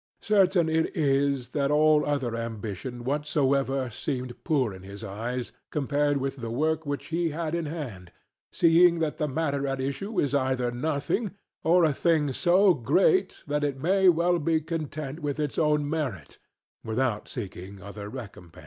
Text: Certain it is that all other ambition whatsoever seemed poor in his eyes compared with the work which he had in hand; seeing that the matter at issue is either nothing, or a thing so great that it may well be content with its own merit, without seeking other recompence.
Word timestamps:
Certain 0.23 0.67
it 0.67 0.97
is 0.97 1.49
that 1.49 1.69
all 1.69 2.03
other 2.07 2.35
ambition 2.35 3.03
whatsoever 3.03 3.91
seemed 3.91 4.33
poor 4.43 4.73
in 4.73 4.81
his 4.81 5.03
eyes 5.03 5.51
compared 5.69 6.17
with 6.17 6.37
the 6.37 6.49
work 6.49 6.87
which 6.87 7.09
he 7.09 7.29
had 7.29 7.53
in 7.53 7.67
hand; 7.67 8.11
seeing 8.51 8.97
that 8.97 9.19
the 9.19 9.27
matter 9.27 9.67
at 9.67 9.79
issue 9.79 10.19
is 10.19 10.33
either 10.33 10.71
nothing, 10.71 11.35
or 11.63 11.83
a 11.83 11.93
thing 11.93 12.33
so 12.33 12.73
great 12.73 13.43
that 13.45 13.63
it 13.63 13.77
may 13.79 14.09
well 14.09 14.39
be 14.39 14.59
content 14.59 15.19
with 15.19 15.39
its 15.39 15.59
own 15.59 15.87
merit, 15.87 16.39
without 16.83 17.27
seeking 17.27 17.79
other 17.79 18.09
recompence. 18.09 18.59